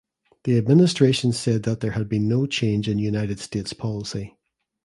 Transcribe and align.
The 0.45 0.57
administration 0.57 1.31
said 1.31 1.61
that 1.61 1.81
there 1.81 1.91
had 1.91 2.09
been 2.09 2.27
no 2.27 2.47
change 2.47 2.89
in 2.89 2.97
United 2.97 3.37
States 3.37 3.71
policy. 3.71 4.35